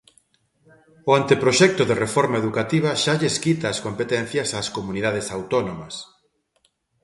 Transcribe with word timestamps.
O 1.09 1.11
anteproxecto 1.21 1.83
de 1.89 1.95
reforma 2.05 2.37
educativa 2.43 2.89
xa 3.03 3.13
lles 3.19 3.35
quita 3.43 3.65
as 3.69 3.79
competencias 3.87 4.49
ás 4.59 4.67
comunidades 4.77 5.27
autónomas. 5.37 5.95